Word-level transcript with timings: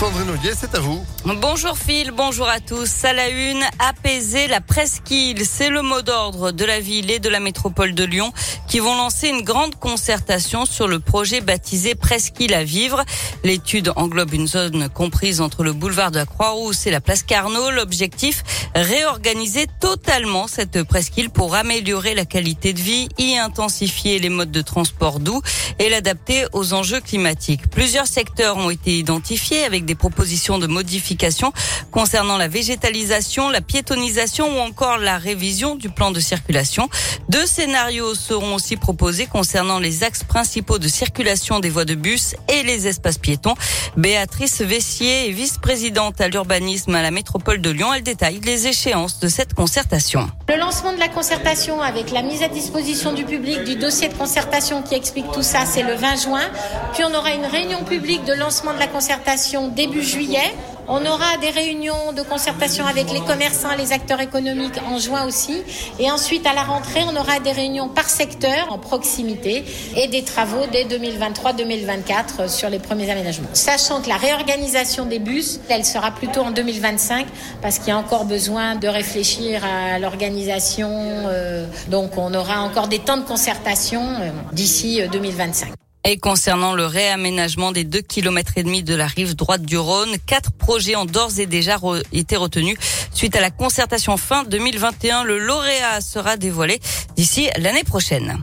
Sandrine 0.00 0.30
c'est 0.58 0.74
à 0.74 0.80
vous. 0.80 1.04
Bonjour 1.26 1.76
Phil, 1.76 2.10
bonjour 2.10 2.48
à 2.48 2.60
tous. 2.60 3.04
À 3.04 3.12
la 3.12 3.28
une, 3.28 3.62
apaiser 3.78 4.46
la 4.46 4.62
presqu'île, 4.62 5.44
c'est 5.44 5.68
le 5.68 5.82
mot 5.82 6.00
d'ordre 6.00 6.52
de 6.52 6.64
la 6.64 6.80
ville 6.80 7.10
et 7.10 7.18
de 7.18 7.28
la 7.28 7.38
métropole 7.38 7.94
de 7.94 8.04
Lyon 8.04 8.32
qui 8.66 8.78
vont 8.78 8.96
lancer 8.96 9.28
une 9.28 9.42
grande 9.42 9.74
concertation 9.74 10.64
sur 10.64 10.88
le 10.88 11.00
projet 11.00 11.42
baptisé 11.42 11.94
Presqu'île 11.94 12.54
à 12.54 12.64
vivre. 12.64 13.04
L'étude 13.44 13.92
englobe 13.96 14.32
une 14.32 14.46
zone 14.46 14.88
comprise 14.88 15.42
entre 15.42 15.64
le 15.64 15.74
boulevard 15.74 16.10
de 16.10 16.18
la 16.18 16.24
Croix-Rousse 16.24 16.86
et 16.86 16.90
la 16.90 17.02
place 17.02 17.22
Carnot. 17.22 17.70
L'objectif, 17.70 18.42
réorganiser 18.74 19.66
totalement 19.80 20.46
cette 20.46 20.82
presqu'île 20.84 21.28
pour 21.28 21.54
améliorer 21.54 22.14
la 22.14 22.24
qualité 22.24 22.72
de 22.72 22.80
vie, 22.80 23.08
y 23.18 23.36
intensifier 23.36 24.18
les 24.18 24.30
modes 24.30 24.52
de 24.52 24.62
transport 24.62 25.20
doux 25.20 25.42
et 25.78 25.90
l'adapter 25.90 26.46
aux 26.52 26.72
enjeux 26.72 27.00
climatiques. 27.00 27.68
Plusieurs 27.68 28.06
secteurs 28.06 28.56
ont 28.56 28.70
été 28.70 28.96
identifiés 28.96 29.64
avec 29.64 29.84
des 29.84 29.89
propositions 29.94 30.58
de 30.58 30.66
modification 30.66 31.52
concernant 31.90 32.36
la 32.36 32.48
végétalisation, 32.48 33.50
la 33.50 33.60
piétonisation 33.60 34.56
ou 34.56 34.60
encore 34.60 34.98
la 34.98 35.18
révision 35.18 35.74
du 35.74 35.90
plan 35.90 36.10
de 36.10 36.20
circulation. 36.20 36.88
Deux 37.28 37.46
scénarios 37.46 38.14
seront 38.14 38.54
aussi 38.54 38.76
proposés 38.76 39.26
concernant 39.26 39.78
les 39.78 40.04
axes 40.04 40.24
principaux 40.24 40.78
de 40.78 40.88
circulation 40.88 41.60
des 41.60 41.70
voies 41.70 41.84
de 41.84 41.94
bus 41.94 42.34
et 42.48 42.62
les 42.62 42.86
espaces 42.86 43.18
piétons. 43.18 43.54
Béatrice 43.96 44.60
Vessier 44.60 45.28
est 45.28 45.32
vice-présidente 45.32 46.20
à 46.20 46.28
l'urbanisme 46.28 46.94
à 46.94 47.02
la 47.02 47.10
métropole 47.10 47.60
de 47.60 47.70
Lyon. 47.70 47.92
Elle 47.94 48.02
détaille 48.02 48.40
les 48.44 48.66
échéances 48.66 49.20
de 49.20 49.28
cette 49.28 49.54
concertation. 49.54 50.30
Le 50.48 50.56
lancement 50.56 50.92
de 50.92 50.98
la 50.98 51.08
concertation 51.08 51.80
avec 51.80 52.10
la 52.10 52.22
mise 52.22 52.42
à 52.42 52.48
disposition 52.48 53.12
du 53.12 53.24
public 53.24 53.64
du 53.64 53.76
dossier 53.76 54.08
de 54.08 54.14
concertation 54.14 54.82
qui 54.82 54.94
explique 54.94 55.30
tout 55.32 55.42
ça, 55.42 55.64
c'est 55.66 55.82
le 55.82 55.94
20 55.94 56.16
juin. 56.16 56.50
Puis 56.94 57.04
on 57.04 57.14
aura 57.14 57.32
une 57.32 57.46
réunion 57.46 57.84
publique 57.84 58.24
de 58.24 58.34
lancement 58.34 58.72
de 58.74 58.78
la 58.78 58.86
concertation 58.86 59.68
début 59.86 60.02
juillet. 60.02 60.52
On 60.88 61.06
aura 61.06 61.36
des 61.40 61.50
réunions 61.50 62.12
de 62.14 62.22
concertation 62.22 62.84
avec 62.84 63.10
les 63.12 63.20
commerçants, 63.20 63.74
les 63.78 63.92
acteurs 63.92 64.20
économiques 64.20 64.78
en 64.92 64.98
juin 64.98 65.24
aussi. 65.26 65.62
Et 65.98 66.10
ensuite, 66.10 66.46
à 66.46 66.52
la 66.52 66.64
rentrée, 66.64 67.00
on 67.10 67.16
aura 67.16 67.38
des 67.38 67.52
réunions 67.52 67.88
par 67.88 68.10
secteur 68.10 68.70
en 68.70 68.78
proximité 68.78 69.64
et 69.96 70.08
des 70.08 70.22
travaux 70.22 70.66
dès 70.70 70.84
2023-2024 70.84 72.48
sur 72.48 72.68
les 72.68 72.78
premiers 72.78 73.08
aménagements. 73.08 73.48
Sachant 73.54 74.02
que 74.02 74.08
la 74.08 74.16
réorganisation 74.16 75.06
des 75.06 75.20
bus, 75.20 75.60
elle 75.70 75.84
sera 75.86 76.10
plutôt 76.10 76.40
en 76.40 76.50
2025 76.50 77.26
parce 77.62 77.78
qu'il 77.78 77.88
y 77.88 77.92
a 77.92 77.98
encore 77.98 78.24
besoin 78.26 78.74
de 78.74 78.88
réfléchir 78.88 79.62
à 79.64 79.98
l'organisation. 79.98 80.90
Euh, 80.90 81.66
donc, 81.88 82.18
on 82.18 82.34
aura 82.34 82.60
encore 82.62 82.88
des 82.88 82.98
temps 82.98 83.16
de 83.16 83.24
concertation 83.24 84.02
euh, 84.02 84.30
d'ici 84.52 85.00
2025. 85.10 85.79
Et 86.04 86.18
concernant 86.18 86.74
le 86.74 86.86
réaménagement 86.86 87.72
des 87.72 87.84
deux 87.84 88.00
kilomètres 88.00 88.52
et 88.56 88.62
demi 88.62 88.82
de 88.82 88.94
la 88.94 89.06
rive 89.06 89.36
droite 89.36 89.62
du 89.62 89.76
Rhône, 89.76 90.16
quatre 90.26 90.50
projets 90.50 90.96
ont 90.96 91.04
d'ores 91.04 91.38
et 91.38 91.46
déjà 91.46 91.76
été 92.12 92.36
retenus 92.36 92.78
suite 93.12 93.36
à 93.36 93.40
la 93.40 93.50
concertation 93.50 94.16
fin 94.16 94.44
2021. 94.44 95.24
Le 95.24 95.38
lauréat 95.38 96.00
sera 96.00 96.36
dévoilé 96.36 96.80
d'ici 97.16 97.48
l'année 97.58 97.84
prochaine. 97.84 98.42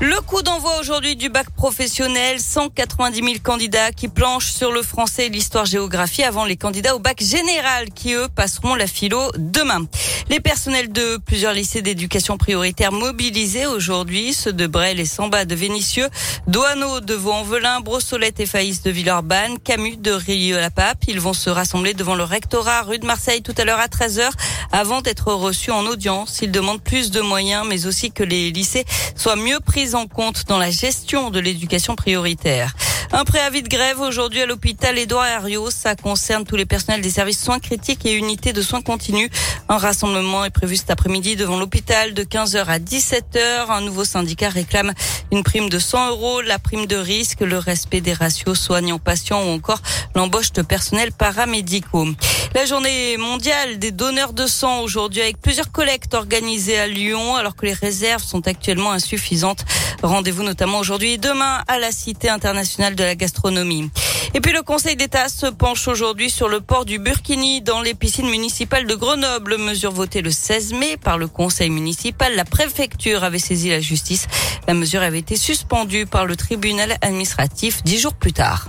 Le 0.00 0.20
coup 0.20 0.42
d'envoi 0.42 0.78
aujourd'hui 0.78 1.16
du 1.16 1.28
bac 1.28 1.50
professionnel, 1.50 2.38
190 2.38 3.16
000 3.16 3.34
candidats 3.42 3.90
qui 3.90 4.06
planchent 4.06 4.52
sur 4.52 4.70
le 4.70 4.82
français 4.82 5.26
et 5.26 5.28
l'histoire-géographie 5.28 6.22
avant 6.22 6.44
les 6.44 6.56
candidats 6.56 6.94
au 6.94 7.00
bac 7.00 7.20
général 7.20 7.90
qui, 7.90 8.12
eux, 8.12 8.28
passeront 8.32 8.76
la 8.76 8.86
philo 8.86 9.20
demain. 9.36 9.84
Les 10.30 10.38
personnels 10.38 10.92
de 10.92 11.16
plusieurs 11.16 11.52
lycées 11.52 11.82
d'éducation 11.82 12.38
prioritaire 12.38 12.92
mobilisés 12.92 13.66
aujourd'hui, 13.66 14.34
ceux 14.34 14.52
de 14.52 14.68
Brel 14.68 15.00
et 15.00 15.04
Samba 15.04 15.44
de 15.44 15.56
Vénissieux, 15.56 16.08
Douaneau 16.46 17.00
de 17.00 17.14
Vaux-en-Velin, 17.14 17.80
Brossolette 17.80 18.38
et 18.38 18.46
Faïs 18.46 18.82
de 18.82 18.92
Villeurbanne, 18.92 19.58
Camus 19.58 19.96
de 19.96 20.12
Rieux-la-Pape. 20.12 21.06
Ils 21.08 21.20
vont 21.20 21.32
se 21.32 21.50
rassembler 21.50 21.94
devant 21.94 22.14
le 22.14 22.22
rectorat 22.22 22.82
rue 22.82 23.00
de 23.00 23.06
Marseille 23.06 23.42
tout 23.42 23.54
à 23.58 23.64
l'heure 23.64 23.80
à 23.80 23.88
13h 23.88 24.30
avant 24.70 25.00
d'être 25.00 25.32
reçus 25.32 25.72
en 25.72 25.86
audience. 25.86 26.38
Ils 26.40 26.52
demandent 26.52 26.82
plus 26.82 27.10
de 27.10 27.20
moyens 27.20 27.66
mais 27.68 27.86
aussi 27.86 28.12
que 28.12 28.22
les 28.22 28.52
lycées 28.52 28.84
soient 29.16 29.34
mieux 29.34 29.58
pris 29.58 29.87
en 29.94 30.06
compte 30.06 30.44
dans 30.46 30.58
la 30.58 30.70
gestion 30.70 31.30
de 31.30 31.40
l'éducation 31.40 31.96
prioritaire. 31.96 32.74
Un 33.12 33.24
préavis 33.24 33.62
de 33.62 33.68
grève 33.68 34.00
aujourd'hui 34.00 34.42
à 34.42 34.46
l'hôpital 34.46 34.98
Édouard 34.98 35.26
Herriot. 35.26 35.70
Ça 35.70 35.94
concerne 35.94 36.44
tous 36.44 36.56
les 36.56 36.66
personnels 36.66 37.00
des 37.00 37.10
services 37.10 37.42
soins 37.42 37.58
critiques 37.58 38.04
et 38.04 38.12
unités 38.12 38.52
de 38.52 38.60
soins 38.60 38.82
continus. 38.82 39.30
Un 39.70 39.76
rassemblement 39.76 40.46
est 40.46 40.50
prévu 40.50 40.76
cet 40.76 40.90
après-midi 40.90 41.36
devant 41.36 41.58
l'hôpital 41.58 42.14
de 42.14 42.22
15h 42.22 42.64
à 42.64 42.78
17h. 42.78 43.70
Un 43.70 43.82
nouveau 43.82 44.04
syndicat 44.04 44.48
réclame 44.48 44.94
une 45.30 45.42
prime 45.42 45.68
de 45.68 45.78
100 45.78 46.08
euros, 46.08 46.40
la 46.40 46.58
prime 46.58 46.86
de 46.86 46.96
risque, 46.96 47.40
le 47.40 47.58
respect 47.58 48.00
des 48.00 48.14
ratios 48.14 48.58
soignants-patients 48.58 49.44
ou 49.44 49.50
encore 49.50 49.82
l'embauche 50.14 50.52
de 50.52 50.62
personnel 50.62 51.12
paramédicaux. 51.12 52.08
La 52.54 52.64
journée 52.64 53.18
mondiale 53.18 53.78
des 53.78 53.90
donneurs 53.90 54.32
de 54.32 54.46
sang 54.46 54.80
aujourd'hui 54.80 55.20
avec 55.20 55.38
plusieurs 55.38 55.70
collectes 55.70 56.14
organisées 56.14 56.78
à 56.78 56.86
Lyon 56.86 57.36
alors 57.36 57.54
que 57.54 57.66
les 57.66 57.74
réserves 57.74 58.22
sont 58.22 58.48
actuellement 58.48 58.92
insuffisantes. 58.92 59.66
Rendez-vous 60.02 60.44
notamment 60.44 60.78
aujourd'hui 60.78 61.12
et 61.12 61.18
demain 61.18 61.62
à 61.68 61.78
la 61.78 61.92
Cité 61.92 62.30
internationale 62.30 62.94
de 62.94 63.04
la 63.04 63.14
gastronomie. 63.16 63.90
Et 64.34 64.40
puis 64.40 64.52
le 64.52 64.62
Conseil 64.62 64.96
d'État 64.96 65.28
se 65.28 65.46
penche 65.46 65.88
aujourd'hui 65.88 66.30
sur 66.30 66.48
le 66.48 66.60
port 66.60 66.84
du 66.84 66.98
Burkini 66.98 67.62
dans 67.62 67.80
les 67.80 67.94
piscines 67.94 68.28
municipales 68.28 68.86
de 68.86 68.94
Grenoble. 68.94 69.56
Mesure 69.58 69.92
votée 69.92 70.20
le 70.20 70.30
16 70.30 70.74
mai 70.74 70.96
par 70.96 71.18
le 71.18 71.28
Conseil 71.28 71.70
municipal. 71.70 72.34
La 72.36 72.44
préfecture 72.44 73.24
avait 73.24 73.38
saisi 73.38 73.70
la 73.70 73.80
justice. 73.80 74.26
La 74.66 74.74
mesure 74.74 75.02
avait 75.02 75.18
été 75.18 75.36
suspendue 75.36 76.06
par 76.06 76.26
le 76.26 76.36
tribunal 76.36 76.96
administratif 77.00 77.82
dix 77.84 77.98
jours 77.98 78.14
plus 78.14 78.32
tard. 78.32 78.68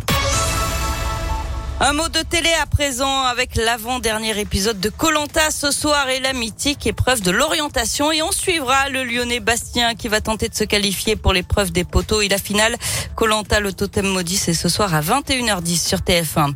Un 1.82 1.94
mot 1.94 2.10
de 2.10 2.20
télé 2.20 2.50
à 2.62 2.66
présent 2.66 3.24
avec 3.24 3.56
l'avant-dernier 3.56 4.38
épisode 4.38 4.82
de 4.82 4.90
Colanta 4.90 5.50
ce 5.50 5.72
soir 5.72 6.10
et 6.10 6.20
la 6.20 6.34
mythique 6.34 6.86
épreuve 6.86 7.22
de 7.22 7.32
l'orientation 7.32 8.12
et 8.12 8.22
on 8.22 8.34
suivra 8.34 8.90
le 8.90 9.06
Lyonnais 9.06 9.40
Bastien 9.40 9.96
qui 9.96 10.10
va 10.10 10.20
tenter 10.20 10.50
de 10.50 10.56
se 10.56 10.66
qualifier 10.66 11.16
pour 11.16 11.32
l'épreuve 11.32 11.72
des 11.72 11.86
poteaux 11.86 12.22
et 12.22 12.28
la 12.28 12.38
finale. 12.38 12.76
Colanta 13.16 13.62
le 13.62 13.72
totem 13.72 14.08
maudit 14.08 14.36
c'est 14.36 14.54
ce 14.54 14.68
soir 14.68 14.94
à 14.94 15.00
21h10 15.00 15.88
sur 15.88 16.00
TF1. 16.00 16.54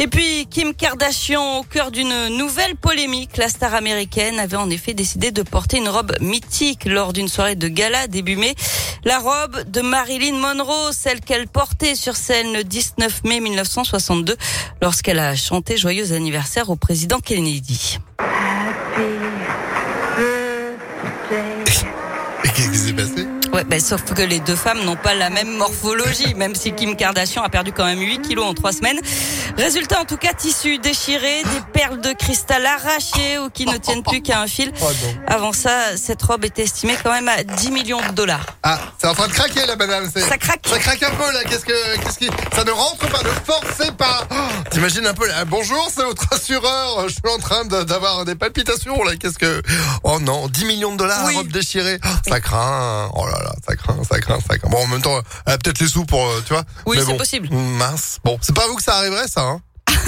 Et 0.00 0.06
puis 0.06 0.46
Kim 0.50 0.74
Kardashian 0.74 1.58
au 1.58 1.62
cœur 1.62 1.90
d'une 1.90 2.28
nouvelle 2.36 2.76
polémique. 2.76 3.38
La 3.38 3.48
star 3.48 3.74
américaine 3.74 4.38
avait 4.38 4.56
en 4.56 4.68
effet 4.68 4.92
décidé 4.92 5.32
de 5.32 5.42
porter 5.42 5.78
une 5.78 5.88
robe 5.88 6.14
mythique 6.20 6.84
lors 6.84 7.14
d'une 7.14 7.28
soirée 7.28 7.56
de 7.56 7.68
gala 7.68 8.06
début 8.06 8.36
mai. 8.36 8.54
La 9.04 9.18
robe 9.18 9.62
de 9.70 9.80
Marilyn 9.80 10.36
Monroe, 10.36 10.92
celle 10.92 11.20
qu'elle 11.20 11.46
portait 11.46 11.94
sur 11.94 12.16
scène 12.16 12.52
le 12.52 12.64
19 12.64 13.24
mai 13.24 13.40
1962 13.40 14.36
lorsqu'elle 14.82 15.20
a 15.20 15.36
chanté 15.36 15.76
Joyeux 15.76 16.12
anniversaire 16.12 16.68
au 16.68 16.76
président 16.76 17.20
Kennedy. 17.20 17.98
Qu'est-ce 22.42 22.70
qui 22.70 22.78
s'est 22.78 22.92
passé? 22.92 23.26
Ouais, 23.52 23.64
ben, 23.64 23.80
sauf 23.80 24.02
que 24.02 24.22
les 24.22 24.40
deux 24.40 24.56
femmes 24.56 24.84
n'ont 24.84 24.96
pas 24.96 25.14
la 25.14 25.30
même 25.30 25.56
morphologie, 25.56 26.34
même 26.34 26.54
si 26.54 26.72
Kim 26.72 26.96
Kardashian 26.96 27.42
a 27.42 27.48
perdu 27.48 27.72
quand 27.72 27.84
même 27.84 28.00
8 28.00 28.20
kilos 28.20 28.44
en 28.44 28.54
3 28.54 28.72
semaines. 28.72 29.00
Résultat, 29.58 30.00
en 30.00 30.04
tout 30.04 30.16
cas, 30.16 30.32
tissu 30.34 30.78
déchiré, 30.78 31.42
des 31.42 31.60
perles 31.72 32.00
de 32.00 32.12
cristal 32.12 32.64
arrachées 32.64 33.40
ou 33.40 33.50
qui 33.50 33.66
ne 33.66 33.76
tiennent 33.78 34.04
plus 34.04 34.22
qu'à 34.22 34.40
un 34.40 34.46
fil. 34.46 34.72
Oh 34.80 34.86
Avant 35.26 35.52
ça, 35.52 35.96
cette 35.96 36.22
robe 36.22 36.44
était 36.44 36.62
estimée 36.62 36.96
quand 37.02 37.10
même 37.10 37.28
à 37.28 37.42
10 37.42 37.72
millions 37.72 38.00
de 38.00 38.12
dollars. 38.12 38.46
Ah, 38.62 38.78
c'est 38.98 39.08
en 39.08 39.14
train 39.14 39.26
de 39.26 39.32
craquer 39.32 39.66
la 39.66 39.74
banane. 39.74 40.08
Ça 40.10 40.38
craque. 40.38 40.60
Ça 40.64 40.78
craque 40.78 41.02
un 41.02 41.10
peu 41.10 41.32
là. 41.32 41.42
Qu'est-ce 41.42 41.64
que, 41.64 41.96
qu'est-ce 41.98 42.18
qui, 42.18 42.30
ça 42.54 42.62
ne 42.62 42.70
rentre 42.70 43.08
pas, 43.08 43.22
ne 43.24 43.30
forcez 43.44 43.90
pas. 43.92 44.28
T'imagines 44.78 45.06
un 45.08 45.14
peu 45.14 45.26
là. 45.26 45.44
Bonjour, 45.44 45.90
c'est 45.92 46.04
votre 46.04 46.32
assureur. 46.32 47.08
Je 47.08 47.14
suis 47.14 47.20
en 47.36 47.38
train 47.38 47.64
d'avoir 47.64 48.24
des 48.24 48.36
palpitations 48.36 49.02
là. 49.02 49.16
Qu'est-ce 49.16 49.36
que, 49.36 49.60
oh 50.04 50.20
non, 50.20 50.46
10 50.46 50.66
millions 50.66 50.92
de 50.92 50.98
dollars, 50.98 51.24
Oui. 51.26 51.34
robe 51.34 51.48
déchirée. 51.48 51.98
Oh, 52.04 52.08
ça 52.28 52.40
craint. 52.40 53.10
Oh 53.12 53.26
là 53.26 53.42
là, 53.42 53.54
ça 53.66 53.74
craint, 53.74 53.96
ça 54.08 54.20
craint, 54.20 54.38
ça 54.38 54.56
craint. 54.56 54.68
Bon, 54.70 54.78
en 54.78 54.86
même 54.86 55.02
temps, 55.02 55.20
elle 55.46 55.54
a 55.54 55.58
peut-être 55.58 55.80
les 55.80 55.88
sous 55.88 56.04
pour, 56.04 56.24
euh, 56.24 56.44
tu 56.46 56.52
vois. 56.52 56.62
Oui, 56.86 56.96
c'est 57.00 57.06
bon. 57.06 57.16
possible. 57.16 57.48
Mince. 57.50 58.20
Bon, 58.22 58.38
c'est 58.40 58.54
pas 58.54 58.66
à 58.66 58.68
vous 58.68 58.76
que 58.76 58.82
ça 58.84 58.94
arriverait 58.98 59.26
ça, 59.26 59.40
hein. 59.40 59.60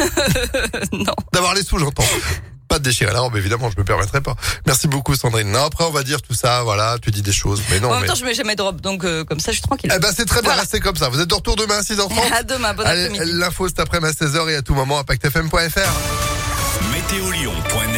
non. 0.93 1.15
D'avoir 1.33 1.55
les 1.55 1.65
sous, 1.65 1.77
j'entends. 1.81 2.05
Pas 2.71 2.79
de 2.79 2.85
déchirer 2.85 3.13
la 3.13 3.19
robe, 3.21 3.37
évidemment, 3.37 3.69
je 3.69 3.77
me 3.79 3.85
permettrai 3.85 4.21
pas. 4.21 4.37
Merci 4.65 4.87
beaucoup, 4.87 5.17
Sandrine. 5.17 5.51
Non, 5.51 5.65
après, 5.65 5.83
on 5.85 5.91
va 5.91 6.05
dire 6.05 6.23
tout 6.23 6.35
ça, 6.35 6.63
voilà, 6.63 6.97
tu 7.03 7.11
dis 7.11 7.21
des 7.21 7.33
choses, 7.33 7.61
mais 7.69 7.81
non, 7.81 7.89
en 7.89 7.93
même 7.95 8.03
mais. 8.03 8.07
temps, 8.07 8.15
je 8.15 8.25
mets 8.25 8.33
jamais 8.33 8.55
de 8.55 8.63
robe, 8.63 8.81
donc 8.81 9.05
euh, 9.05 9.25
comme 9.25 9.41
ça, 9.41 9.51
je 9.51 9.57
suis 9.57 9.63
tranquille. 9.63 9.93
Eh 9.95 9.99
ben, 9.99 10.11
c'est 10.17 10.25
très 10.25 10.41
bien, 10.41 10.51
Voilà. 10.51 10.63
restez 10.63 10.79
comme 10.79 10.95
ça. 10.95 11.09
Vous 11.09 11.19
êtes 11.21 11.29
de 11.29 11.35
retour 11.35 11.57
demain 11.57 11.79
à 11.79 11.83
6h30. 11.83 12.13
À 12.33 12.43
demain, 12.45 12.73
bon 12.75 12.85
Allez, 12.87 13.07
après-midi. 13.07 13.33
l'info 13.35 13.67
cet 13.67 13.81
après-midi 13.81 14.15
à 14.21 14.25
16h 14.25 14.49
et 14.51 14.55
à 14.55 14.63
tout 14.63 14.75
moment 14.75 14.99
à 15.01 15.05
pactfm.fr. 15.05 15.91
Météolion.net 16.93 17.89